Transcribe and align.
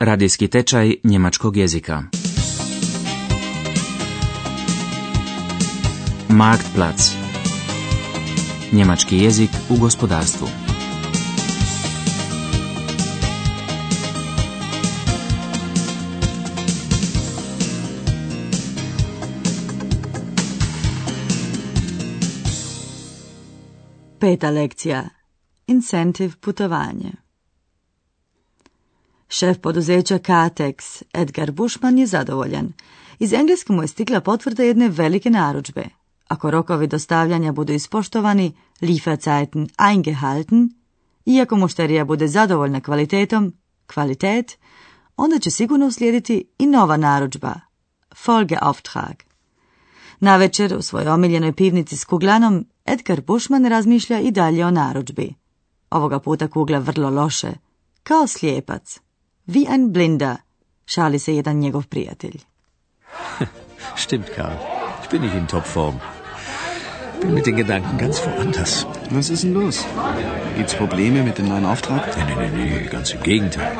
Radijski 0.00 0.48
tečaj 0.48 0.94
njemačkog 1.04 1.56
jezika. 1.56 2.02
Marktplatz. 6.28 7.02
Njemački 8.72 9.18
jezik 9.18 9.50
u 9.70 9.76
gospodarstvu. 9.80 10.48
Peta 24.20 24.50
lekcija. 24.50 25.08
Incentive 25.66 26.32
putovanje. 26.40 27.29
Šef 29.32 29.58
poduzeća 29.58 30.18
Katex, 30.18 31.02
Edgar 31.12 31.50
Bushman, 31.50 31.98
je 31.98 32.06
zadovoljan. 32.06 32.72
Iz 33.18 33.32
Engleske 33.32 33.72
mu 33.72 33.82
je 33.82 33.88
stigla 33.88 34.20
potvrda 34.20 34.62
jedne 34.62 34.88
velike 34.88 35.30
narudžbe. 35.30 35.84
Ako 36.28 36.50
rokovi 36.50 36.86
dostavljanja 36.86 37.52
budu 37.52 37.72
ispoštovani, 37.72 38.52
Lieferzeiten 38.80 39.68
eingehalten, 39.78 40.70
iako 41.26 41.56
mušterija 41.56 42.04
bude 42.04 42.28
zadovoljna 42.28 42.80
kvalitetom, 42.80 43.52
kvalitet, 43.86 44.58
onda 45.16 45.38
će 45.38 45.50
sigurno 45.50 45.86
uslijediti 45.86 46.44
i 46.58 46.66
nova 46.66 46.96
narudžba, 46.96 47.54
Folgeauftrag. 48.16 49.16
Na 50.20 50.36
večer 50.36 50.76
u 50.76 50.82
svojoj 50.82 51.08
omiljenoj 51.08 51.52
pivnici 51.52 51.96
s 51.96 52.04
kuglanom, 52.04 52.66
Edgar 52.86 53.20
Bushman 53.20 53.66
razmišlja 53.66 54.20
i 54.20 54.30
dalje 54.30 54.66
o 54.66 54.70
narudžbi. 54.70 55.34
Ovoga 55.90 56.18
puta 56.20 56.48
kugla 56.48 56.78
vrlo 56.78 57.10
loše, 57.10 57.52
kao 58.02 58.26
slijepac. 58.26 59.00
Wie 59.46 59.66
ein 59.68 59.92
Blinder, 59.92 60.36
šali 60.86 61.18
se 61.18 61.34
jedan 61.34 61.56
njegov 61.56 61.86
prijatelj. 61.86 62.40
Stimmt, 63.96 64.30
Karl. 64.36 64.56
Ich 65.02 65.08
bin 65.10 65.22
nicht 65.22 65.34
in 65.34 65.46
Topform. 65.46 65.94
Bin 67.20 67.34
mit 67.34 67.46
den 67.46 67.56
Gedanken 67.56 67.98
ganz 67.98 68.20
woanders. 68.26 68.86
Was 69.10 69.30
ist 69.30 69.42
denn 69.42 69.54
los? 69.54 69.84
Gibt's 70.56 70.74
Probleme 70.74 71.22
mit 71.22 71.38
dem 71.38 71.48
neuen 71.48 71.66
Auftrag? 71.66 72.16
Nee, 72.16 72.24
nee, 72.24 72.48
nee, 72.48 72.70
nee, 72.70 72.86
ganz 72.90 73.10
im 73.12 73.22
Gegenteil. 73.22 73.72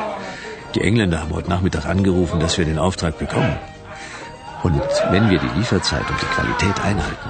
Die 0.75 0.81
Engländer 0.81 1.19
haben 1.21 1.33
heute 1.33 1.49
Nachmittag 1.49 1.85
angerufen, 1.85 2.39
dass 2.39 2.57
wir 2.57 2.65
den 2.65 2.77
Auftrag 2.77 3.17
bekommen. 3.17 3.55
Und 4.63 4.81
wenn 5.11 5.29
wir 5.29 5.39
die 5.39 5.57
Lieferzeit 5.57 6.09
und 6.09 6.21
die 6.21 6.31
Qualität 6.35 6.77
einhalten, 6.89 7.29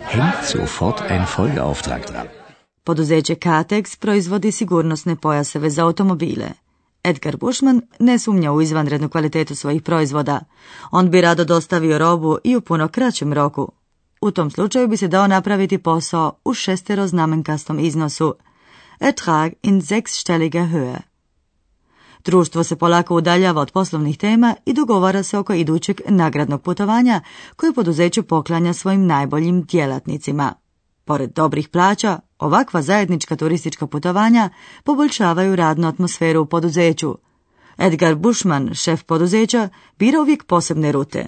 hängt 0.00 0.44
sofort 0.44 1.02
ein 1.02 1.26
Folgeauftrag 1.26 2.06
dran. 2.06 2.26
Poduzeće 2.84 3.34
Katex 3.34 3.96
proizvodi 3.96 4.52
sigurnosne 4.52 5.16
pojaseve 5.16 5.70
za 5.70 5.84
automobile. 5.84 6.48
Edgar 7.04 7.36
Bushman 7.36 7.82
ne 7.98 8.18
sumnja 8.18 8.52
u 8.52 8.62
izvanrednu 8.62 9.08
kvalitetu 9.08 9.54
svojih 9.54 9.82
proizvoda. 9.82 10.40
On 10.90 11.10
bi 11.10 11.20
rado 11.20 11.44
dostavio 11.44 11.98
robu 11.98 12.38
i 12.44 12.56
u 12.56 12.60
puno 12.60 12.88
kraćem 12.88 13.32
roku. 13.32 13.72
U 14.20 14.30
tom 14.30 14.50
slučaju 14.50 14.88
bi 14.88 14.96
se 14.96 15.08
dao 15.08 15.26
napraviti 15.26 15.78
posao 15.78 16.32
u 16.44 16.54
šestero 16.54 17.06
znamenkastom 17.06 17.78
iznosu. 17.78 18.34
Ertrag 19.00 19.52
in 19.62 19.82
sechsstelliger 19.82 20.62
Höhe. 20.62 20.96
Društvo 22.24 22.64
se 22.64 22.76
polako 22.76 23.16
udaljava 23.16 23.60
od 23.60 23.72
poslovnih 23.72 24.18
tema 24.18 24.54
i 24.66 24.72
dogovara 24.72 25.22
se 25.22 25.38
oko 25.38 25.52
idućeg 25.52 26.00
nagradnog 26.08 26.62
putovanja 26.62 27.20
koje 27.56 27.72
poduzeću 27.72 28.22
poklanja 28.22 28.72
svojim 28.72 29.06
najboljim 29.06 29.62
djelatnicima. 29.62 30.54
Pored 31.10 31.30
dobrih 31.34 31.68
plaća, 31.68 32.18
ovakva 32.38 32.82
zajednička 32.82 33.36
turistička 33.36 33.86
putovanja 33.86 34.50
poboljšavaju 34.84 35.56
radnu 35.56 35.88
atmosferu 35.88 36.42
u 36.42 36.46
poduzeću. 36.46 37.18
Edgar 37.78 38.14
Bushman, 38.14 38.74
šef 38.74 39.02
poduzeća, 39.02 39.68
bira 39.98 40.20
uvijek 40.20 40.44
posebne 40.44 40.92
rute. 40.92 41.26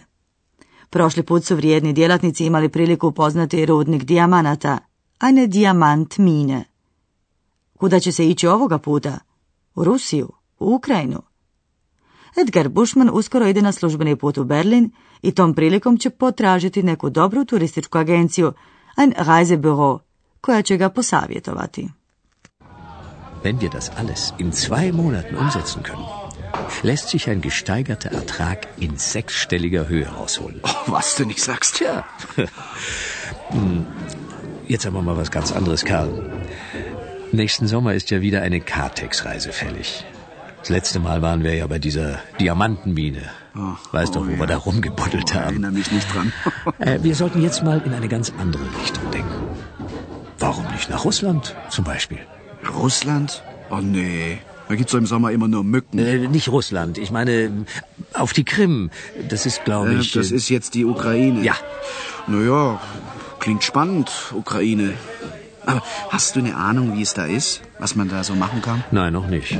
Prošli 0.90 1.22
put 1.22 1.44
su 1.44 1.56
vrijedni 1.56 1.92
djelatnici 1.92 2.46
imali 2.46 2.68
priliku 2.68 3.08
upoznati 3.08 3.66
rudnik 3.66 4.04
dijamanata, 4.04 4.78
a 5.18 5.30
ne 5.30 5.46
dijamant 5.46 6.18
mine. 6.18 6.64
Kuda 7.78 8.00
će 8.00 8.12
se 8.12 8.28
ići 8.28 8.46
ovoga 8.46 8.78
puta? 8.78 9.18
U 9.74 9.84
Rusiju? 9.84 10.32
U 10.58 10.74
Ukrajinu? 10.74 11.22
Edgar 12.40 12.68
Bushman 12.68 13.10
uskoro 13.12 13.46
ide 13.46 13.62
na 13.62 13.72
službeni 13.72 14.16
put 14.16 14.38
u 14.38 14.44
Berlin 14.44 14.90
i 15.22 15.32
tom 15.32 15.54
prilikom 15.54 15.98
će 15.98 16.10
potražiti 16.10 16.82
neku 16.82 17.10
dobru 17.10 17.44
turističku 17.44 17.98
agenciju, 17.98 18.52
ein 18.96 19.12
Reisebüro, 19.16 19.98
koja 20.40 20.62
će 20.62 20.76
ga 20.76 20.88
posavjetovati. 20.88 21.88
Wenn 23.44 23.60
wir 23.60 23.70
das 23.70 23.90
alles 23.98 24.32
in 24.38 24.52
zwei 24.52 24.92
Monaten 24.92 25.36
umsetzen 25.36 25.82
können, 25.82 26.06
lässt 26.82 27.08
sich 27.08 27.28
ein 27.28 27.40
gesteigerter 27.40 28.10
Ertrag 28.12 28.58
in 28.78 28.96
sechsstelliger 28.98 29.88
Höhe 29.88 30.06
rausholen. 30.08 30.60
Oh, 30.62 30.92
was 30.92 31.16
du 31.16 31.24
nicht 31.26 31.42
sagst. 31.42 31.74
Tja. 31.74 32.02
Hm, 33.50 33.86
Jetzt 34.68 34.86
aber 34.86 35.02
mal 35.02 35.16
was 35.16 35.30
ganz 35.30 35.52
anderes, 35.52 35.84
Karl. 35.84 36.30
Nächsten 37.32 37.66
Sommer 37.66 37.94
ist 37.94 38.10
ja 38.10 38.20
wieder 38.20 38.42
eine 38.42 38.60
Kartex-Reise 38.60 39.52
fällig. 39.52 40.04
Das 40.60 40.68
letzte 40.68 41.00
Mal 41.00 41.20
waren 41.20 41.42
wir 41.42 41.54
ja 41.54 41.66
bei 41.66 41.78
dieser 41.78 42.20
Diamantenmine. 42.40 43.22
Weißt 43.92 44.16
doch, 44.16 44.22
wo 44.26 44.38
wir 44.38 44.46
da 44.46 44.56
rumgebuddelt 44.56 45.30
Oh, 45.32 45.34
haben. 45.34 45.44
Erinnere 45.50 45.72
mich 45.72 45.90
nicht 45.92 46.12
dran. 46.14 46.32
Äh, 46.78 46.98
wir 47.02 47.14
sollten 47.14 47.42
jetzt 47.42 47.62
mal 47.62 47.80
in 47.84 47.92
eine 47.92 48.08
ganz 48.08 48.32
andere 48.38 48.62
Richtung 48.80 49.10
denken. 49.12 49.30
Warum 50.38 50.64
nicht 50.72 50.88
nach 50.90 51.04
Russland 51.04 51.54
zum 51.68 51.84
Beispiel? 51.84 52.18
Russland? 52.74 53.42
Oh 53.70 53.76
nee. 53.76 54.38
Da 54.68 54.74
gibt's 54.76 54.92
doch 54.92 54.98
im 54.98 55.06
Sommer 55.06 55.30
immer 55.32 55.48
nur 55.48 55.64
Mücken. 55.64 55.98
Äh, 55.98 56.28
nicht 56.28 56.48
Russland, 56.48 56.96
ich 56.98 57.10
meine 57.10 57.50
auf 58.14 58.32
die 58.32 58.44
Krim. 58.44 58.90
Das 59.28 59.44
ist, 59.44 59.64
glaube 59.64 59.90
Äh, 59.92 59.98
ich. 60.00 60.12
das 60.12 60.30
äh, 60.30 60.36
ist 60.36 60.48
jetzt 60.48 60.74
die 60.74 60.84
Ukraine. 60.84 61.42
Ja, 61.42 61.54
Naja, 62.26 62.80
klingt 63.38 63.62
spannend, 63.64 64.10
Ukraine. 64.34 64.94
Aber 65.66 65.82
hast 66.10 66.34
du 66.36 66.40
eine 66.40 66.56
Ahnung, 66.56 66.96
wie 66.96 67.02
es 67.02 67.14
da 67.14 67.26
ist? 67.26 67.60
Was 67.78 67.94
man 67.94 68.08
da 68.08 68.24
so 68.24 68.34
machen 68.34 68.62
kann? 68.62 68.82
Nein, 68.90 69.12
noch 69.12 69.26
nicht. 69.28 69.56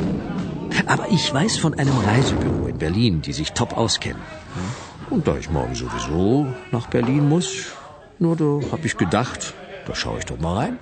Aber 0.87 1.07
ich 1.11 1.33
weiß 1.35 1.57
von 1.59 1.75
einem 1.75 1.99
Reisebüro 2.09 2.67
in 2.67 2.79
Berlin, 2.79 3.21
die 3.27 3.33
sich 3.33 3.53
top 3.53 3.77
auskennen. 3.77 4.23
Und 5.11 5.27
da 5.27 5.37
ich 5.37 5.51
morgen 5.51 5.75
sowieso 5.75 6.47
nach 6.71 6.87
Berlin 6.89 7.29
muss, 7.29 7.49
nur 8.19 8.37
da 8.37 8.51
habe 8.73 8.87
ich 8.87 8.97
gedacht, 8.97 9.55
da 9.87 9.95
schaue 9.95 10.19
ich 10.19 10.25
doch 10.25 10.41
mal 10.41 10.57
rein. 10.57 10.79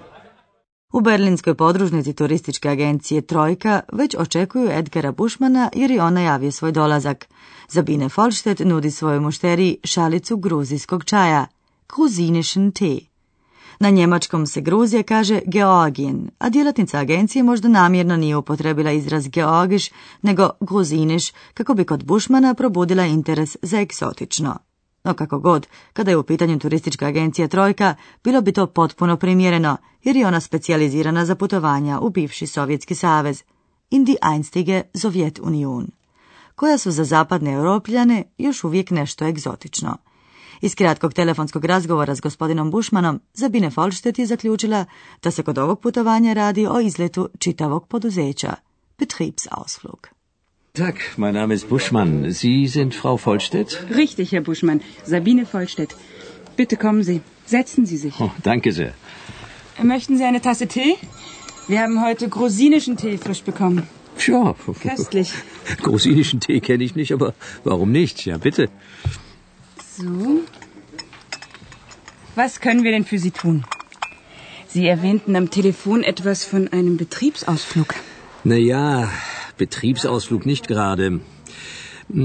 U 0.93 1.01
berlinskoj 1.01 1.55
podružnici 1.55 2.13
turističke 2.13 2.69
agencije 2.69 3.21
Trojka 3.23 3.81
već 3.93 4.17
očekuju 4.19 4.71
Edgara 4.71 5.13
Bushmana 5.13 5.71
jer 5.75 5.91
je 5.91 6.03
on 6.03 6.15
najavio 6.15 6.53
svoj 6.53 6.73
dolazak. 6.73 7.27
Zabine 7.69 8.09
Folstedt 8.09 8.61
nudi 8.61 8.91
svojoj 8.91 9.21
mušteriji 9.21 9.77
šalicu 9.85 10.37
gruzijskog 10.37 11.05
čaja, 11.05 11.47
gruzinischen 11.89 12.73
Tee. 12.73 13.10
Na 13.81 13.91
njemačkom 13.91 14.47
se 14.47 14.61
Gruzija 14.61 15.03
kaže 15.03 15.41
Georgien, 15.47 16.31
a 16.39 16.49
djelatnica 16.49 16.99
agencije 16.99 17.43
možda 17.43 17.69
namjerno 17.69 18.17
nije 18.17 18.37
upotrebila 18.37 18.91
izraz 18.93 19.29
georgiš, 19.29 19.91
nego 20.23 20.51
gruziniš, 20.61 21.33
kako 21.55 21.75
bi 21.75 21.85
kod 21.85 22.05
Bushmana 22.05 22.55
probudila 22.55 23.05
interes 23.05 23.57
za 23.63 23.81
egzotično. 23.81 24.59
No 25.05 25.15
kako 25.15 25.39
god, 25.39 25.67
kada 25.93 26.11
je 26.11 26.17
u 26.17 26.23
pitanju 26.23 26.59
turistička 26.59 27.07
agencija 27.07 27.49
Trojka, 27.49 27.95
bilo 28.25 28.41
bi 28.41 28.53
to 28.53 28.67
potpuno 28.67 29.17
primjereno, 29.17 29.77
jer 30.03 30.17
je 30.17 30.27
ona 30.27 30.41
specijalizirana 30.41 31.25
za 31.25 31.35
putovanja 31.35 32.01
u 32.01 32.11
bivši 32.11 32.47
Sovjetski 32.47 32.95
savez, 32.95 33.43
in 33.91 34.05
die 34.05 34.17
einstige 34.35 34.83
Sowjetunion, 34.95 35.87
koja 36.55 36.79
su 36.79 36.91
za 36.91 37.05
zapadne 37.05 37.53
europljane 37.53 38.25
još 38.39 38.65
uvijek 38.65 38.91
nešto 38.91 39.27
egzotično. 39.27 39.97
Iz 40.61 40.75
kratkog 40.75 41.15
telefonskog 41.15 41.65
razgovora 41.65 42.15
s 42.15 42.21
gospodinom 42.21 42.71
Bušmanom, 42.71 43.21
Zabine 43.35 43.71
Folštet 43.71 44.19
je 44.19 44.27
zaključila 44.27 44.85
da 45.23 45.31
se 45.31 45.43
kod 45.43 45.59
ovog 45.59 45.81
putovanja 45.81 46.33
radi 46.33 46.67
o 46.67 46.81
izletu 46.81 47.29
čitavog 47.39 47.89
poduzeća, 47.89 48.55
Betriebsausflug. 48.99 50.09
Tag, 50.73 50.95
mein 51.17 51.35
Name 51.35 51.55
ist 51.55 51.69
Buschmann. 51.69 52.33
Sie 52.33 52.69
sind 52.69 52.95
Frau 52.95 53.17
Vollstedt? 53.17 53.69
Richtig, 53.97 54.33
Herr 54.33 54.45
Buschmann. 54.45 54.81
Sabine 55.07 55.45
Vollstedt. 55.45 55.95
Bitte 56.57 56.77
kommen 56.77 57.03
Sie. 57.03 57.21
Setzen 57.47 57.87
Sie 57.87 57.97
sich. 57.97 58.21
Oh, 58.21 58.31
danke 58.45 58.73
sehr. 58.73 58.93
Möchten 59.83 60.17
Sie 60.17 60.25
eine 60.25 60.41
Tasse 60.41 60.67
Tee? 60.67 60.97
Wir 61.69 61.81
haben 61.81 62.01
heute 62.05 62.29
grusinischen 62.29 62.97
Tee 62.97 63.19
frisch 63.19 63.43
bekommen. 63.43 63.83
Ja, 64.27 64.55
Köstlich. 64.83 65.33
Grusinischen 65.83 66.41
Tee 66.41 66.61
kenne 66.61 66.85
ich 66.85 66.95
nicht, 66.95 67.13
aber 67.13 67.35
warum 67.65 67.91
nicht? 67.91 68.27
Ja, 68.27 68.39
bitte. 68.39 68.69
So. 70.01 70.41
Was 72.35 72.61
können 72.61 72.85
wir 72.85 72.93
denn 72.93 73.05
für 73.05 73.19
Sie 73.19 73.33
tun? 73.33 73.65
Sie 74.67 74.87
erwähnten 74.87 75.37
am 75.37 75.51
Telefon 75.51 76.05
etwas 76.05 76.45
von 76.45 76.69
einem 76.69 76.97
Betriebsausflug. 76.97 77.95
Naja, 78.45 79.11
Betriebsausflug 79.59 80.47
nicht 80.47 80.69
gerade. 80.69 81.21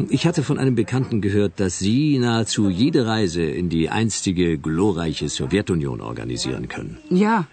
Ich 0.09 0.25
hatte 0.25 0.41
von 0.43 0.57
einem 0.57 0.75
Bekannten 0.75 1.21
gehört, 1.21 1.59
dass 1.59 1.77
Sie 1.79 2.17
nahezu 2.17 2.69
jede 2.69 3.05
Reise 3.07 3.43
in 3.43 3.69
die 3.69 3.89
einstige 3.89 4.57
glorreiche 4.57 5.27
Sowjetunion 5.27 6.01
organisieren 6.01 6.69
können. 6.69 6.97
Ja, 7.09 7.45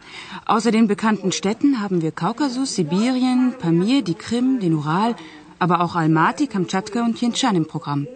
außer 0.47 0.71
den 0.71 0.87
bekannten 0.87 1.33
Städten 1.33 1.81
haben 1.81 2.01
wir 2.01 2.13
Kaukasus, 2.13 2.75
Sibirien, 2.77 3.55
Pamir, 3.59 4.03
die 4.03 4.15
Krim, 4.15 4.61
den 4.61 4.75
Ural, 4.75 5.17
aber 5.59 5.81
auch 5.81 5.95
Almaty, 5.95 6.47
Kamtschatka 6.47 7.05
und 7.05 7.17
Tientschan 7.17 7.57
im 7.57 7.67
Programm. 7.67 8.07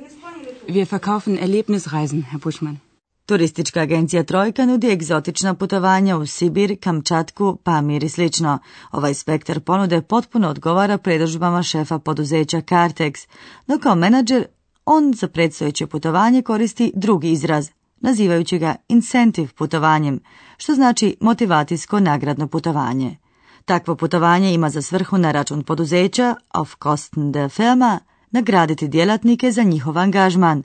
Wir 0.68 0.86
verkaufen 0.86 1.38
Erlebnisreisen, 1.38 2.22
Herr 2.22 2.40
Buschmann. 2.40 2.78
Turistička 3.26 3.80
agencija 3.80 4.22
Trojka 4.22 4.66
nudi 4.66 4.90
egzotična 4.90 5.54
putovanja 5.54 6.16
u 6.16 6.26
Sibir, 6.26 6.76
Kamčatku, 6.80 7.56
Pamir 7.64 8.04
i 8.04 8.08
slično. 8.08 8.58
Ovaj 8.92 9.14
spektar 9.14 9.60
ponude 9.60 10.02
potpuno 10.02 10.48
odgovara 10.48 10.98
predržbama 10.98 11.62
šefa 11.62 11.98
poduzeća 11.98 12.60
Cartex, 12.60 13.28
no 13.66 13.78
kao 13.78 13.94
menadžer 13.94 14.46
on 14.84 15.12
za 15.14 15.28
predstojeće 15.28 15.86
putovanje 15.86 16.42
koristi 16.42 16.92
drugi 16.94 17.30
izraz, 17.30 17.70
nazivajući 18.00 18.58
ga 18.58 18.76
incentive 18.88 19.48
putovanjem, 19.48 20.20
što 20.56 20.74
znači 20.74 21.16
motivacijsko 21.20 22.00
nagradno 22.00 22.48
putovanje. 22.48 23.16
Takvo 23.64 23.96
putovanje 23.96 24.54
ima 24.54 24.70
za 24.70 24.82
svrhu 24.82 25.18
na 25.18 25.32
račun 25.32 25.62
poduzeća, 25.62 26.34
auf 26.48 26.74
Kosten 26.74 27.32
der 27.32 27.50
Firma, 27.50 28.00
nagraditi 28.36 28.88
djelatnike 28.88 29.52
za 29.52 29.62
njihov 29.62 29.98
angažman, 29.98 30.62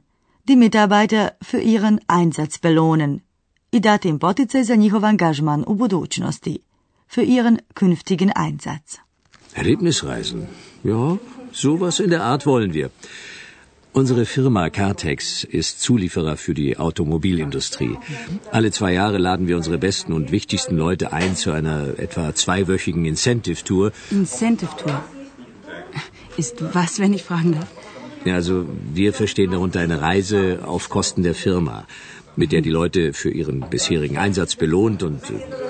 die 0.48 0.56
Mitarbeiter 0.56 1.30
für 1.50 1.62
ihren 1.74 2.00
Einsatz 2.08 2.60
belohnen 2.62 3.20
i 3.72 3.80
dati 3.80 4.10
im 4.10 4.20
poticaj 4.20 4.64
za 4.64 4.76
njihov 4.76 5.06
angažman 5.06 5.64
u 5.68 5.74
budućnosti, 5.76 6.58
für 7.16 7.24
ihren 7.24 7.58
künftigen 7.80 8.32
Einsatz. 8.36 8.98
Erlebnisreisen. 9.56 10.42
Ja, 10.84 11.18
sowas 11.54 12.00
in 12.00 12.10
der 12.10 12.22
Art 12.22 12.46
wollen 12.46 12.74
wir. 12.74 12.90
Unsere 13.94 14.26
Firma 14.26 14.70
Cartex 14.70 15.44
ist 15.44 15.82
Zulieferer 15.82 16.38
für 16.38 16.54
die 16.54 16.78
Automobilindustrie. 16.80 17.96
Alle 18.52 18.72
zwei 18.72 18.94
Jahre 18.94 19.18
laden 19.18 19.48
wir 19.48 19.58
unsere 19.58 19.78
besten 19.78 20.14
und 20.14 20.32
wichtigsten 20.32 20.78
Leute 20.78 21.12
ein 21.12 21.36
zu 21.36 21.52
einer 21.52 22.00
etwa 22.00 22.34
zweiwöchigen 22.34 23.06
Incentive-Tour. 23.06 23.92
Incentive-Tour. 24.12 25.21
Ist 26.38 26.62
was, 26.74 27.00
wenn 27.00 27.14
ich 27.14 27.24
fragen 27.24 27.54
darf? 27.54 27.68
Ja, 28.26 28.36
also 28.36 28.66
wir 28.94 29.14
verstehen 29.14 29.52
darunter 29.52 29.80
eine 29.80 30.02
Reise 30.02 30.60
auf 30.64 30.90
Kosten 30.90 31.24
der 31.24 31.34
Firma, 31.34 31.86
mit 32.36 32.52
der 32.52 32.62
die 32.62 32.70
Leute 32.70 33.14
für 33.14 33.32
ihren 33.32 33.60
bisherigen 33.70 34.18
Einsatz 34.18 34.56
belohnt 34.56 35.04
und 35.04 35.22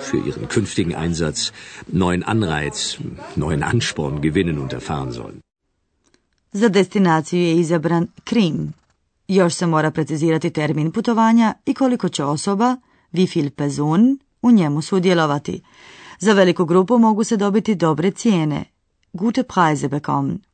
für 0.01 0.17
ihren 0.17 0.47
künftigen 0.47 0.95
Einsatz 0.95 1.53
neuen 1.87 2.23
Anreiz, 2.23 2.97
neuen 3.35 3.63
Ansporn 3.63 4.21
gewinnen 4.21 4.59
und 4.59 4.73
erfahren 4.73 5.13
sollen. 5.13 5.41
Za 6.53 6.69
destinaciju 6.69 7.41
je 7.41 7.55
izabran 7.55 8.07
Krim. 8.23 8.73
Još 9.27 9.53
se 9.53 9.65
mora 9.65 9.91
precizirati 9.91 10.49
termin 10.49 10.91
putovanja 10.91 11.53
i 11.65 11.73
koliko 11.73 12.09
će 12.09 12.23
osoba, 12.23 12.77
wie 13.13 13.35
viel 13.35 13.49
Person, 13.49 14.19
u 14.41 14.51
njemu 14.51 14.81
sudjelovati. 14.81 15.61
Za 16.19 16.33
veliku 16.33 16.65
grupu 16.65 16.97
mogu 16.97 17.23
se 17.23 17.37
dobiti 17.37 17.75
dobre 17.75 18.11
cijene, 18.11 18.63
gute 19.13 19.43
Preise 19.43 19.87
bekommen. 19.87 20.50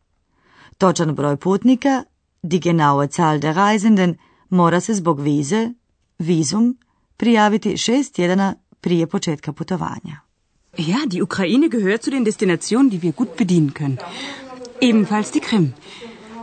Točan 0.77 1.15
broj 1.15 1.37
putnika, 1.37 2.03
die 2.41 2.59
genaue 2.59 3.09
Zahl 3.09 3.39
der 3.39 3.55
Reisenden, 3.57 4.17
mora 4.49 4.79
se 4.79 4.93
zbog 4.93 5.19
vize, 5.19 5.73
vizum, 6.19 6.77
prijaviti 7.17 7.77
šest 7.77 8.13
tjedana 8.15 8.55
prije 8.81 9.07
početka 9.07 9.53
putovanja. 9.53 10.19
Ja, 10.77 10.97
die 11.11 11.23
Ukraine 11.23 11.69
gehört 11.69 12.03
zu 12.03 12.11
den 12.11 12.23
Destinationen, 12.23 12.89
die 12.89 13.01
wir 13.01 13.11
gut 13.11 13.35
bedienen 13.37 13.73
können. 13.73 13.97
Ebenfalls 14.81 15.31
die 15.31 15.39
Krim. 15.39 15.73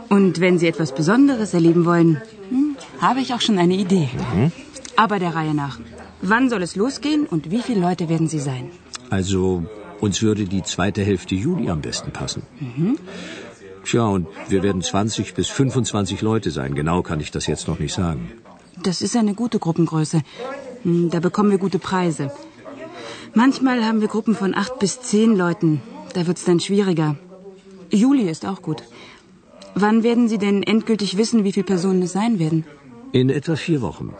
Und 0.09 0.39
wenn 0.39 0.59
Sie 0.59 0.67
etwas 0.67 0.93
Besonderes 0.95 1.53
erleben 1.53 1.85
wollen, 1.85 2.21
hm, 2.49 2.75
habe 3.01 3.21
ich 3.21 3.33
auch 3.33 3.41
schon 3.41 3.57
eine 3.57 3.75
Idee. 3.75 4.09
Aber 4.97 5.19
der 5.19 5.35
Reihe 5.35 5.53
nach. 5.53 5.79
Wann 6.21 6.49
soll 6.49 6.63
es 6.63 6.75
losgehen 6.75 7.25
und 7.25 7.49
wie 7.51 7.61
viele 7.61 7.79
Leute 7.79 8.09
werden 8.09 8.27
Sie 8.27 8.39
sein? 8.39 8.69
Also 9.09 9.63
uns 10.01 10.21
würde 10.21 10.45
die 10.45 10.63
zweite 10.63 11.01
Hälfte 11.03 11.35
Juli 11.35 11.69
am 11.69 11.81
besten 11.81 12.11
passen. 12.11 12.43
Tja, 13.85 14.05
und 14.07 14.27
wir 14.49 14.61
werden 14.63 14.81
20 14.81 15.33
bis 15.35 15.47
25 15.49 16.21
Leute 16.21 16.51
sein. 16.51 16.75
Genau 16.75 17.01
kann 17.03 17.19
ich 17.19 17.31
das 17.31 17.45
jetzt 17.47 17.67
noch 17.67 17.79
nicht 17.79 17.93
sagen. 17.93 18.31
Das 18.81 19.01
ist 19.01 19.15
eine 19.15 19.33
gute 19.33 19.59
Gruppengröße. 19.59 20.21
Hm, 20.83 21.09
Da 21.11 21.19
bekommen 21.19 21.51
wir 21.51 21.57
gute 21.57 21.79
Preise. 21.79 22.31
Manchmal 23.33 23.83
haben 23.85 24.01
wir 24.01 24.07
Gruppen 24.07 24.35
von 24.35 24.55
acht 24.55 24.79
bis 24.79 25.01
zehn 25.01 25.35
Leuten. 25.35 25.81
Da 26.13 26.25
wird's 26.27 26.45
dann 26.45 26.59
schwieriger. 26.59 27.15
Juli 27.91 28.29
ist 28.29 28.45
auch 28.45 28.61
gut. 28.61 28.83
Wann 29.75 30.03
werden 30.03 30.27
Sie 30.29 30.37
denn 30.37 30.63
endgültig 30.63 31.17
wissen, 31.17 31.43
wie 31.43 31.51
viele 31.51 31.65
Personen 31.65 32.01
es 32.03 32.13
sein 32.13 32.39
werden? 32.39 32.65
In 33.11 33.29
etwa 33.29 33.55
vier 33.55 33.81
Wochen. 33.81 34.13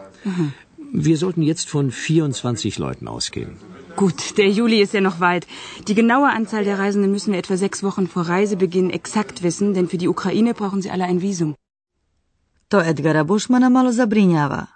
Wir 0.92 1.16
sollten 1.16 1.42
jetzt 1.42 1.68
von 1.68 1.90
24 1.90 2.78
Leuten 2.78 3.08
ausgehen. 3.08 3.56
Gut, 3.96 4.36
der 4.36 4.50
Juli 4.50 4.78
ist 4.82 4.92
ja 4.92 5.00
noch 5.00 5.20
weit. 5.20 5.46
Die 5.88 5.94
genaue 5.94 6.28
Anzahl 6.38 6.64
der 6.64 6.78
Reisenden 6.78 7.10
müssen 7.10 7.32
wir 7.32 7.38
etwa 7.38 7.56
sechs 7.56 7.82
Wochen 7.82 8.06
vor 8.06 8.24
Reisebeginn 8.28 8.90
exakt 8.90 9.42
wissen, 9.42 9.72
denn 9.74 9.88
für 9.88 9.96
die 9.96 10.08
Ukraine 10.08 10.52
brauchen 10.52 10.82
sie 10.82 10.90
alle 10.90 11.04
ein 11.04 11.22
Visum. 11.22 11.54
To 12.68 12.80
Edgara 12.80 13.24
Bušmana 13.24 13.68
malo 13.68 13.92
zabrinjava. 13.92 14.66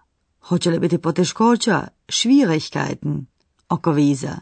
Hoće 0.40 0.70
li 0.70 0.78
biti 0.78 0.98
poteškoća, 0.98 1.88
Schwierigkeiten, 2.08 3.26
oko 3.68 3.92
viza? 3.92 4.36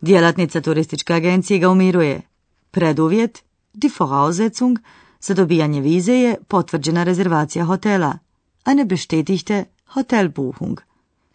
Djelatnica 0.00 0.60
turističke 0.60 1.14
agencije 1.14 1.58
ga 1.58 1.68
umiruje. 1.68 2.22
Preduvjet, 2.70 3.42
die 3.72 3.90
Voraussetzung, 3.98 4.78
za 5.20 5.34
dobijanje 5.34 5.80
vize 5.80 6.12
je 6.12 6.36
potvrđena 6.48 7.02
rezervacija 7.04 7.64
hotela, 7.64 8.18
a 8.64 8.74
ne 8.74 8.84
bestätigte 8.84 9.64
Hotelbuchung. 9.86 10.80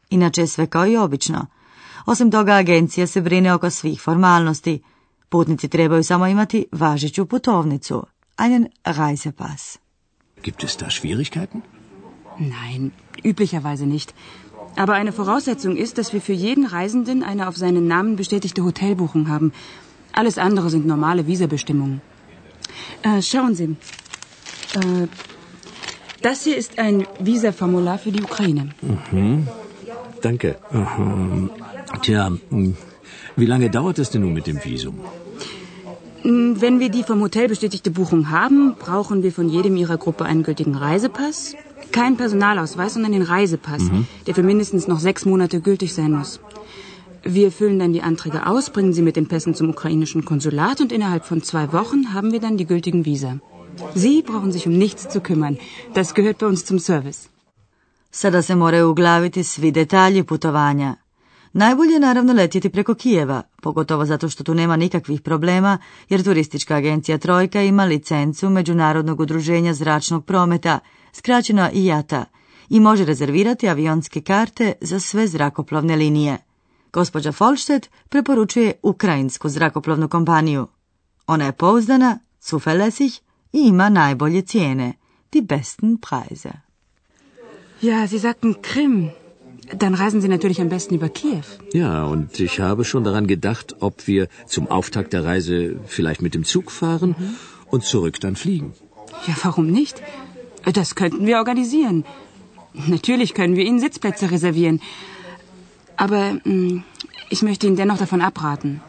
Inače 0.09 0.47
sve 0.47 0.67
kao 0.67 0.87
i 0.87 0.97
obično. 0.97 1.45
Osim 2.07 2.31
toga, 2.31 2.53
agencija 2.53 3.07
se 3.07 3.21
brine 3.21 3.53
oko 3.53 3.69
svih 3.69 4.01
formalnosti. 4.01 4.81
Putnici 5.29 5.67
trebaju 5.67 6.03
samo 6.03 6.27
imati 6.27 6.65
važeću 6.71 7.25
putovnicu, 7.25 8.03
einen 8.37 8.67
Reisepass. 8.85 9.77
Gibt 10.43 10.63
es 10.63 10.77
da 10.77 10.89
Schwierigkeiten? 10.89 11.61
Nein, 12.39 12.91
üblicherweise 13.23 13.85
nicht. 13.85 14.13
Aber 14.77 14.93
eine 14.93 15.11
Voraussetzung 15.11 15.77
ist, 15.77 15.97
dass 15.97 16.13
wir 16.13 16.21
für 16.21 16.33
jeden 16.33 16.65
Reisenden 16.65 17.23
eine 17.23 17.47
auf 17.47 17.57
seinen 17.57 17.87
Namen 17.87 18.15
bestätigte 18.15 18.63
Hotelbuchung 18.63 19.27
haben. 19.27 19.51
Alles 20.13 20.37
andere 20.37 20.69
sind 20.69 20.85
normale 20.85 21.27
Visabestimmungen. 21.27 22.01
Äh, 23.01 23.21
schauen 23.21 23.55
Sie. 23.55 23.75
Äh, 24.75 25.07
das 26.21 26.43
hier 26.43 26.57
ist 26.57 26.79
ein 26.79 27.05
Visaformular 27.19 27.97
für 27.97 28.11
die 28.11 28.23
Ukraine. 28.23 28.69
Danke. 30.21 30.55
Ähm, 30.73 31.49
Tja, 32.01 32.31
hm, 32.49 32.75
wie 33.35 33.45
lange 33.45 33.69
dauert 33.69 33.99
es 33.99 34.09
denn 34.09 34.21
nun 34.21 34.33
mit 34.33 34.47
dem 34.47 34.63
Visum? 34.63 34.95
Mm, 36.23 36.53
Wenn 36.59 36.79
wir 36.79 36.89
die 36.89 37.03
vom 37.03 37.21
Hotel 37.21 37.47
bestätigte 37.47 37.91
Buchung 37.91 38.29
haben, 38.29 38.75
brauchen 38.77 39.23
wir 39.23 39.31
von 39.31 39.49
jedem 39.49 39.77
Ihrer 39.77 39.97
Gruppe 39.97 40.25
einen 40.25 40.43
gültigen 40.43 40.75
Reisepass. 40.75 41.55
Kein 41.91 42.17
Personalausweis, 42.17 42.93
sondern 42.95 43.13
den 43.13 43.21
Reisepass, 43.21 43.83
der 44.25 44.35
für 44.35 44.43
mindestens 44.43 44.87
noch 44.87 44.99
sechs 44.99 45.25
Monate 45.25 45.61
gültig 45.61 45.93
sein 45.93 46.11
muss. 46.11 46.39
Wir 47.23 47.51
füllen 47.51 47.79
dann 47.79 47.93
die 47.93 48.01
Anträge 48.01 48.45
aus, 48.45 48.69
bringen 48.71 48.93
sie 48.93 49.01
mit 49.01 49.15
den 49.15 49.27
Pässen 49.27 49.53
zum 49.53 49.69
ukrainischen 49.69 50.25
Konsulat 50.25 50.81
und 50.81 50.91
innerhalb 50.91 51.25
von 51.25 51.41
zwei 51.43 51.71
Wochen 51.73 52.13
haben 52.13 52.31
wir 52.31 52.39
dann 52.39 52.57
die 52.57 52.65
gültigen 52.65 53.05
Visa. 53.05 53.39
Sie 53.95 54.21
brauchen 54.21 54.51
sich 54.51 54.67
um 54.67 54.77
nichts 54.77 55.07
zu 55.09 55.21
kümmern. 55.21 55.57
Das 55.93 56.13
gehört 56.13 56.39
bei 56.39 56.47
uns 56.47 56.65
zum 56.65 56.79
Service. 56.79 57.29
Sada 58.11 58.41
se 58.41 58.55
moraju 58.55 58.89
uglaviti 58.89 59.43
svi 59.43 59.71
detalji 59.71 60.23
putovanja. 60.23 60.95
Najbolje 61.53 61.93
je 61.93 61.99
naravno 61.99 62.33
letjeti 62.33 62.69
preko 62.69 62.93
Kijeva, 62.93 63.41
pogotovo 63.61 64.05
zato 64.05 64.29
što 64.29 64.43
tu 64.43 64.53
nema 64.53 64.75
nikakvih 64.75 65.21
problema, 65.21 65.77
jer 66.09 66.23
turistička 66.23 66.75
agencija 66.75 67.17
Trojka 67.17 67.61
ima 67.61 67.85
licencu 67.85 68.49
Međunarodnog 68.49 69.19
udruženja 69.19 69.73
zračnog 69.73 70.25
prometa, 70.25 70.79
skraćeno 71.13 71.69
IATA, 71.73 72.25
i 72.69 72.79
može 72.79 73.05
rezervirati 73.05 73.69
avionske 73.69 74.21
karte 74.21 74.73
za 74.81 74.99
sve 74.99 75.27
zrakoplovne 75.27 75.95
linije. 75.95 76.37
Gospođa 76.93 77.31
Folštet 77.31 77.89
preporučuje 78.09 78.73
ukrajinsku 78.83 79.49
zrakoplovnu 79.49 80.07
kompaniju. 80.07 80.67
Ona 81.27 81.45
je 81.45 81.51
pouzdana, 81.51 82.19
zuverlässig 82.41 83.21
i 83.53 83.59
ima 83.67 83.89
najbolje 83.89 84.41
cijene, 84.41 84.93
die 85.31 85.41
besten 85.41 85.97
Preise. 85.97 86.66
Ja, 87.81 88.07
Sie 88.07 88.17
sagten 88.17 88.61
Krim. 88.61 89.11
Dann 89.77 89.93
reisen 89.95 90.21
Sie 90.21 90.29
natürlich 90.29 90.61
am 90.61 90.69
besten 90.69 90.95
über 90.95 91.09
Kiew. 91.09 91.43
Ja, 91.73 92.05
und 92.05 92.39
ich 92.39 92.59
habe 92.59 92.85
schon 92.85 93.03
daran 93.03 93.27
gedacht, 93.27 93.75
ob 93.81 94.07
wir 94.07 94.29
zum 94.45 94.67
Auftakt 94.67 95.11
der 95.11 95.25
Reise 95.25 95.77
vielleicht 95.85 96.21
mit 96.21 96.33
dem 96.33 96.45
Zug 96.45 96.71
fahren 96.71 97.15
und 97.69 97.83
zurück 97.83 98.19
dann 98.21 98.37
fliegen. 98.37 98.73
Ja, 99.27 99.35
warum 99.43 99.67
nicht? 99.67 100.01
Das 100.73 100.95
könnten 100.95 101.25
wir 101.25 101.37
organisieren. 101.37 102.05
Natürlich 102.73 103.33
können 103.33 103.55
wir 103.55 103.65
Ihnen 103.65 103.79
Sitzplätze 103.79 104.31
reservieren. 104.31 104.81
Aber 105.97 106.33
mm, 106.45 106.83
ich 107.29 107.41
möchte 107.41 107.67
Ihnen 107.67 107.75
dennoch 107.75 107.97
davon 107.97 108.21
abraten. 108.21 108.81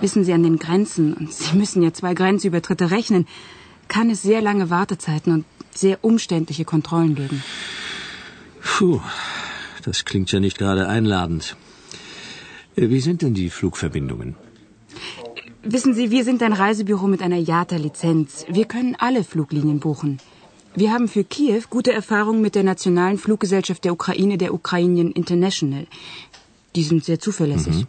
Wissen 0.00 0.24
Sie 0.24 0.32
an 0.32 0.42
den 0.42 0.58
Grenzen, 0.58 1.14
und 1.14 1.32
Sie 1.32 1.56
müssen 1.62 1.82
ja 1.82 1.92
zwei 1.92 2.14
Grenzübertritte 2.14 2.90
rechnen, 2.90 3.26
kann 3.88 4.10
es 4.10 4.22
sehr 4.22 4.40
lange 4.40 4.70
Wartezeiten 4.70 5.32
und 5.32 5.44
sehr 5.72 6.04
umständliche 6.04 6.64
Kontrollen 6.64 7.14
geben. 7.14 7.42
Puh, 8.62 9.00
das 9.84 10.04
klingt 10.04 10.32
ja 10.32 10.40
nicht 10.40 10.58
gerade 10.58 10.88
einladend. 10.88 11.56
Äh, 12.76 12.88
Wie 12.88 13.00
sind 13.00 13.22
denn 13.22 13.34
die 13.34 13.50
Flugverbindungen? 13.50 14.36
Wissen 15.62 15.94
Sie, 15.94 16.10
wir 16.10 16.24
sind 16.24 16.42
ein 16.42 16.54
Reisebüro 16.54 17.06
mit 17.06 17.22
einer 17.22 17.36
JATA-Lizenz. 17.36 18.46
Wir 18.48 18.64
können 18.64 18.96
alle 18.98 19.24
Fluglinien 19.24 19.78
buchen. 19.78 20.18
Wir 20.74 20.92
haben 20.92 21.08
für 21.08 21.24
Kiew 21.24 21.62
gute 21.68 21.92
Erfahrungen 21.92 22.40
mit 22.40 22.54
der 22.54 22.62
nationalen 22.62 23.18
Fluggesellschaft 23.18 23.84
der 23.84 23.92
Ukraine, 23.92 24.38
der 24.38 24.54
Ukrainian 24.54 25.10
International. 25.10 25.86
Die 26.76 26.82
sind 26.82 27.04
sehr 27.04 27.18
zuverlässig. 27.18 27.74
Mhm. 27.74 27.86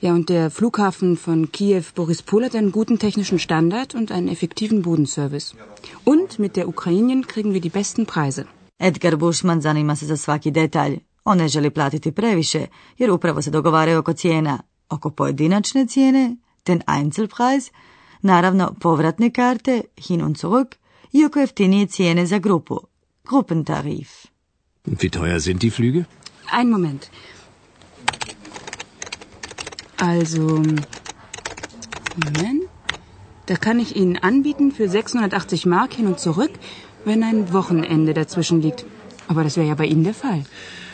Ja, 0.00 0.12
und 0.14 0.28
der 0.28 0.50
Flughafen 0.50 1.16
von 1.16 1.52
Kiew 1.52 1.84
Borispol 1.94 2.44
hat 2.46 2.56
einen 2.56 2.72
guten 2.72 2.98
technischen 2.98 3.38
Standard 3.38 3.94
und 3.94 4.10
einen 4.10 4.26
effektiven 4.26 4.82
Bodenservice. 4.82 5.54
Und 6.04 6.40
mit 6.40 6.56
der 6.56 6.66
Ukrainien 6.66 7.26
kriegen 7.28 7.52
wir 7.52 7.60
die 7.60 7.68
besten 7.68 8.06
Preise. 8.06 8.46
Edgar 8.82 9.16
Bushman 9.16 9.60
zanima 9.60 9.96
se 9.96 10.06
za 10.06 10.16
svaki 10.16 10.50
detalj. 10.50 10.98
On 11.24 11.38
ne 11.38 11.48
želi 11.48 11.70
platiti 11.70 12.12
previše, 12.12 12.66
jer 12.98 13.10
upravo 13.10 13.42
se 13.42 13.50
dogovaraju 13.50 13.98
oko 13.98 14.12
cijena, 14.12 14.62
oko 14.88 15.10
pojedinačne 15.10 15.86
cijene, 15.86 16.36
den 16.66 16.82
Einzelpreis, 16.98 17.70
naravno 18.22 18.74
povratne 18.80 19.30
karte, 19.30 19.82
hin 19.96 20.22
und 20.22 20.36
zurück, 20.36 20.74
i 21.12 21.24
oko 21.24 21.40
jeftinije 21.40 21.86
cijene 21.86 22.26
za 22.26 22.38
grupu, 22.38 22.80
Gruppentarif. 23.24 24.10
Wie 24.86 25.10
teuer 25.10 25.40
sind 25.40 25.60
die 25.62 25.70
Flüge? 25.70 26.04
Ein 26.58 26.70
Moment. 26.70 27.10
Also, 29.96 30.40
Moment. 32.16 32.62
Da 33.46 33.56
kann 33.56 33.80
ich 33.80 33.96
Ihnen 33.96 34.16
anbieten 34.16 34.72
für 34.72 34.88
680 34.88 35.66
Mark 35.66 35.92
hin 35.94 36.06
und 36.06 36.18
zurück, 36.18 36.50
wenn 37.04 37.22
ein 37.22 37.52
Wochenende 37.52 38.14
dazwischen 38.14 38.62
liegt. 38.62 38.84
Aber 39.28 39.44
das 39.44 39.56
wäre 39.56 39.68
ja 39.68 39.74
bei 39.74 39.86
Ihnen 39.86 40.04
der 40.04 40.14
Fall. 40.14 40.44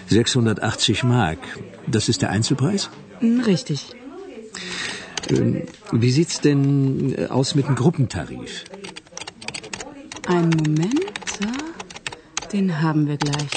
680 0.08 1.04
Mark. 1.04 1.38
Das 1.86 2.08
ist 2.08 2.22
der 2.22 2.30
Einzelpreis? 2.30 2.90
Hm, 3.20 3.40
richtig. 3.40 3.94
Ähm, 5.28 5.62
wie 5.92 6.10
sieht's 6.10 6.40
denn 6.40 7.14
äh, 7.16 7.26
aus 7.26 7.54
mit 7.54 7.66
dem 7.66 7.74
Gruppentarif? 7.74 8.64
Einen 10.26 10.50
Moment. 10.50 11.10
So. 11.40 11.48
Den 12.52 12.80
haben 12.80 13.06
wir 13.06 13.16
gleich. 13.16 13.50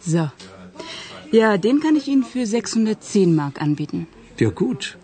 So. 0.00 0.30
Ja, 1.30 1.58
den 1.58 1.80
kann 1.80 1.96
ich 1.96 2.08
Ihnen 2.08 2.24
für 2.24 2.46
610 2.46 3.34
Mark 3.34 3.60
anbieten. 3.60 4.06
Ja 4.38 4.50
gut. 4.50 4.96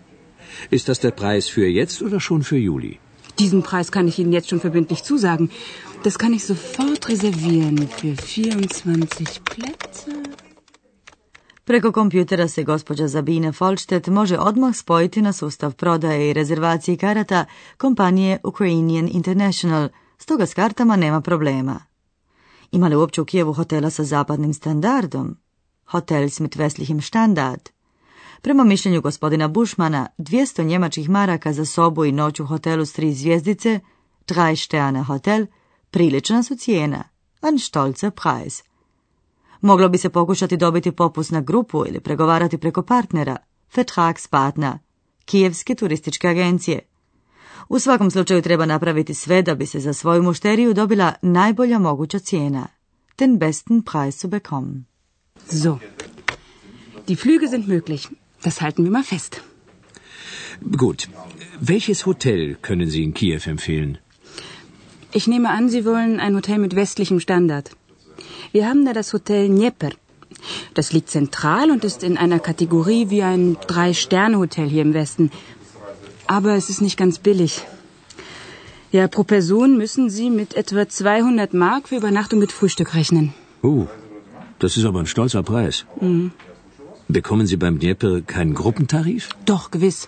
Ist 0.69 0.89
das 0.89 0.99
der 0.99 1.11
Preis 1.11 1.47
für 1.47 1.67
jetzt 1.67 2.01
oder 2.01 2.19
schon 2.19 2.43
für 2.43 2.57
Juli? 2.57 2.99
Diesen 3.39 3.63
Preis 3.63 3.91
kann 3.91 4.07
ich 4.07 4.19
Ihnen 4.19 4.33
jetzt 4.33 4.49
schon 4.49 4.59
verbindlich 4.59 5.03
zusagen. 5.03 5.49
Das 6.03 6.17
kann 6.17 6.33
ich 6.33 6.43
sofort 6.43 7.09
reservieren 7.09 7.87
für 7.87 8.15
24 8.15 9.39
Plätze. 9.43 10.11
Preko 11.63 11.91
kompjutera 11.91 12.47
se 12.47 12.63
gospođa 12.63 13.07
Zabine 13.07 13.51
Folštet 13.51 14.07
može 14.07 14.37
odmah 14.37 14.75
spojiti 14.75 15.21
na 15.21 15.33
sustav 15.33 15.73
prodaje 15.73 16.29
i 16.29 16.33
rezervacije 16.33 16.97
karata 16.97 17.45
kompanije 17.77 18.39
Ukrainian 18.43 19.09
International, 19.11 19.89
stoga 20.17 20.45
s 20.45 20.53
kartama 20.53 20.95
nema 20.95 21.21
problema. 21.21 21.79
Ima 22.71 22.87
li 22.87 22.95
uopće 22.95 23.21
u 23.21 23.25
Kijevu 23.25 23.53
hotela 23.53 23.89
sa 23.89 24.03
zapadnim 24.03 24.53
standardom? 24.53 25.37
Hotels 25.85 26.39
mit 26.39 26.55
westlichem 26.55 27.01
Standard. 27.01 27.69
Prema 28.41 28.63
mišljenju 28.63 29.01
gospodina 29.01 29.47
Bušmana, 29.47 30.07
200 30.17 30.63
njemačkih 30.63 31.09
maraka 31.09 31.53
za 31.53 31.65
sobu 31.65 32.05
i 32.05 32.11
noć 32.11 32.39
u 32.39 32.45
hotelu 32.45 32.85
s 32.85 32.93
tri 32.93 33.13
zvijezdice, 33.13 33.79
drei 34.27 34.55
Sterne 34.55 35.03
Hotel, 35.03 35.45
prilična 35.91 36.43
su 36.43 36.55
cijena, 36.55 37.03
ein 37.41 37.59
stolzer 37.59 38.11
Preis. 38.11 38.63
Moglo 39.61 39.89
bi 39.89 39.97
se 39.97 40.09
pokušati 40.09 40.57
dobiti 40.57 40.91
popust 40.91 41.31
na 41.31 41.41
grupu 41.41 41.83
ili 41.87 41.99
pregovarati 41.99 42.57
preko 42.57 42.81
partnera, 42.81 43.37
Vertragspartner, 43.75 44.73
kijevske 45.25 45.75
turističke 45.75 46.27
agencije. 46.27 46.79
U 47.69 47.79
svakom 47.79 48.11
slučaju 48.11 48.41
treba 48.41 48.65
napraviti 48.65 49.13
sve 49.13 49.41
da 49.41 49.55
bi 49.55 49.65
se 49.65 49.79
za 49.79 49.93
svoju 49.93 50.23
mušteriju 50.23 50.73
dobila 50.73 51.13
najbolja 51.21 51.79
moguća 51.79 52.19
cijena, 52.19 52.67
den 53.19 53.37
besten 53.37 53.81
Preis 53.81 54.21
zu 54.21 54.27
bekommen. 54.27 54.85
So, 55.49 55.77
die 57.07 57.15
Flüge 57.15 57.49
sind 57.49 57.67
möglich. 57.67 58.07
Das 58.43 58.61
halten 58.61 58.83
wir 58.83 58.91
mal 58.91 59.03
fest. 59.03 59.41
Gut. 60.61 61.07
Welches 61.59 62.05
Hotel 62.05 62.55
können 62.61 62.89
Sie 62.89 63.03
in 63.03 63.13
Kiew 63.13 63.49
empfehlen? 63.49 63.97
Ich 65.13 65.27
nehme 65.27 65.49
an, 65.49 65.67
Sie 65.69 65.83
wollen 65.85 66.19
ein 66.21 66.35
Hotel 66.35 66.57
mit 66.57 66.75
westlichem 66.75 67.19
Standard. 67.19 67.71
Wir 68.53 68.67
haben 68.67 68.85
da 68.85 68.93
das 68.93 69.11
Hotel 69.11 69.49
Dnieper. 69.49 69.89
Das 70.73 70.93
liegt 70.93 71.09
zentral 71.09 71.69
und 71.69 71.83
ist 71.83 72.03
in 72.03 72.17
einer 72.17 72.39
Kategorie 72.39 73.09
wie 73.09 73.21
ein 73.21 73.57
Drei-Sterne-Hotel 73.67 74.67
hier 74.69 74.83
im 74.83 74.93
Westen. 74.93 75.29
Aber 76.27 76.55
es 76.55 76.69
ist 76.69 76.81
nicht 76.81 76.97
ganz 76.97 77.19
billig. 77.19 77.61
Ja, 78.93 79.07
pro 79.09 79.23
Person 79.23 79.77
müssen 79.77 80.09
Sie 80.09 80.29
mit 80.29 80.53
etwa 80.55 80.87
200 80.87 81.53
Mark 81.53 81.89
für 81.89 81.97
Übernachtung 81.97 82.39
mit 82.39 82.53
Frühstück 82.53 82.93
rechnen. 82.93 83.33
Oh, 83.61 83.87
das 84.59 84.77
ist 84.77 84.85
aber 84.85 84.99
ein 84.99 85.07
stolzer 85.07 85.43
Preis. 85.43 85.85
Mhm. 85.99 86.31
Bekommen 87.09 87.47
Sie 87.47 87.57
beim 87.57 87.79
Dnieper 87.79 88.21
keinen 88.21 88.53
Gruppentarif? 88.53 89.29
Doch, 89.45 89.71
gewiss. 89.71 90.07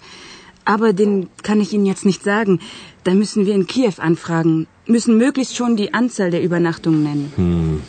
Aber 0.64 0.94
den 0.94 1.28
kann 1.42 1.60
ich 1.60 1.74
Ihnen 1.74 1.86
jetzt 1.86 2.06
nicht 2.06 2.24
sagen. 2.24 2.60
Da 3.04 3.14
müssen 3.14 3.46
wir 3.46 3.54
in 3.54 3.68
Kiew 3.68 3.96
anfragen, 3.98 4.68
müssen 4.88 5.18
möglichst 5.18 5.56
schon 5.56 5.76
die 5.76 5.94
Anzahl 5.94 6.32
der 6.32 6.44
Übernachtungen 6.44 7.04
nennen. 7.04 7.34
Hm. 7.36 7.82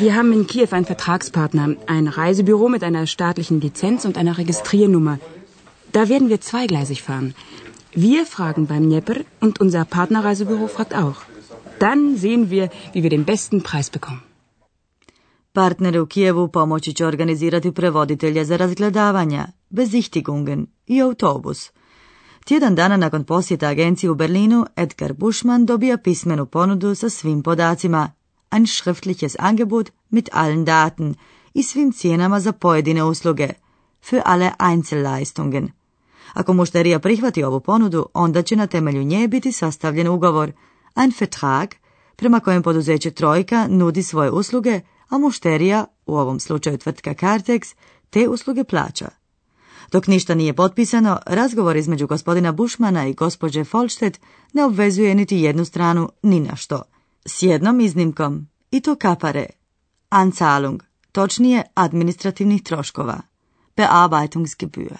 Wir 0.00 0.16
haben 0.16 0.32
in 0.32 0.46
Kiew 0.46 0.68
einen 0.70 0.86
Vertragspartner, 0.86 1.76
ein 1.86 2.08
Reisebüro 2.08 2.68
mit 2.68 2.82
einer 2.82 3.06
staatlichen 3.06 3.60
Lizenz 3.60 4.04
und 4.04 4.18
einer 4.18 4.38
Registriernummer. 4.38 5.18
Da 5.92 6.08
werden 6.08 6.28
wir 6.28 6.40
zweigleisig 6.40 7.02
fahren. 7.02 7.34
Wir 7.94 8.26
fragen 8.26 8.66
beim 8.66 8.84
Dnieper 8.84 9.16
und 9.40 9.60
unser 9.60 9.84
Partnerreisebüro 9.84 10.66
fragt 10.66 10.94
auch. 10.94 11.22
Dann 11.78 12.16
sehen 12.16 12.50
wir, 12.50 12.70
wie 12.92 13.02
wir 13.02 13.10
den 13.10 13.24
besten 13.24 13.62
Preis 13.62 13.90
bekommen. 13.90 14.22
Partneri 15.52 15.98
u 15.98 16.06
Kijevu 16.06 16.48
pomoći 16.48 16.92
će 16.92 17.06
organizirati 17.06 17.72
prevoditelja 17.72 18.44
za 18.44 18.56
razgledavanja, 18.56 19.46
bezichtigungen 19.70 20.66
i 20.86 21.02
autobus. 21.02 21.70
Tjedan 22.44 22.74
dana 22.74 22.96
nakon 22.96 23.24
posjeta 23.24 23.66
agenciji 23.66 24.10
u 24.10 24.14
Berlinu, 24.14 24.66
Edgar 24.76 25.12
Buschmann 25.12 25.66
dobija 25.66 25.96
pismenu 25.96 26.46
ponudu 26.46 26.94
sa 26.94 27.08
svim 27.08 27.42
podacima, 27.42 28.12
ein 28.50 28.66
schriftliches 28.66 29.36
Angebot 29.38 29.90
mit 30.10 30.28
allen 30.32 30.64
Daten 30.64 31.14
i 31.54 31.62
svim 31.62 31.92
cijenama 31.92 32.40
za 32.40 32.52
pojedine 32.52 33.04
usluge, 33.04 33.48
für 34.10 34.22
alle 34.24 34.50
Einzelleistungen. 34.58 35.68
Ako 36.32 36.52
mušterija 36.52 36.98
prihvati 36.98 37.44
ovu 37.44 37.60
ponudu, 37.60 38.06
onda 38.14 38.42
će 38.42 38.56
na 38.56 38.66
temelju 38.66 39.02
nje 39.02 39.28
biti 39.28 39.52
sastavljen 39.52 40.08
ugovor, 40.08 40.52
ein 40.96 41.12
Vertrag, 41.20 41.68
prema 42.16 42.40
kojem 42.40 42.62
poduzeće 42.62 43.10
Trojka 43.10 43.66
nudi 43.68 44.02
svoje 44.02 44.30
usluge, 44.30 44.80
a 45.08 45.18
mušterija, 45.18 45.84
u 46.06 46.16
ovom 46.16 46.40
slučaju 46.40 46.78
tvrtka 46.78 47.14
Cartex, 47.14 47.74
te 48.10 48.28
usluge 48.28 48.64
plaća. 48.64 49.21
Dok 49.92 50.06
ništa 50.06 50.34
nije 50.34 50.52
potpisano, 50.52 51.18
razgovor 51.26 51.76
između 51.76 52.06
gospodina 52.06 52.52
Bušmana 52.52 53.06
i 53.06 53.14
gospođe 53.14 53.64
Folštet 53.64 54.20
ne 54.52 54.64
obvezuje 54.64 55.14
niti 55.14 55.36
jednu 55.36 55.64
stranu 55.64 56.08
ni 56.22 56.40
na 56.40 56.56
što. 56.56 56.82
S 57.26 57.42
jednom 57.42 57.80
iznimkom, 57.80 58.46
i 58.70 58.80
to 58.80 58.96
kapare, 58.96 59.46
Anzahlung, 60.08 60.82
točnije 61.12 61.62
administrativnih 61.74 62.62
troškova, 62.62 63.20
Bearbeitungsgebühr. 63.76 64.96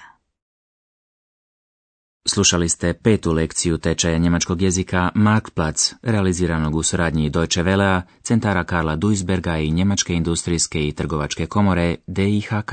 Slušali 2.26 2.68
ste 2.68 2.92
petu 2.94 3.32
lekciju 3.32 3.78
tečaja 3.78 4.18
njemačkog 4.18 4.62
jezika 4.62 5.10
Marktplatz, 5.14 5.92
realiziranog 6.02 6.74
u 6.74 6.82
suradnji 6.82 7.30
Deutsche 7.30 7.62
Wellea, 7.62 8.02
centara 8.22 8.64
Karla 8.64 8.96
Duisberga 8.96 9.58
i 9.58 9.70
Njemačke 9.70 10.14
industrijske 10.14 10.88
i 10.88 10.92
trgovačke 10.92 11.46
komore 11.46 11.96
DIHK. 12.06 12.72